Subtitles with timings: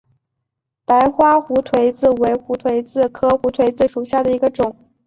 [0.83, 4.75] 白花胡颓子为胡颓子科胡颓子属下的一个种。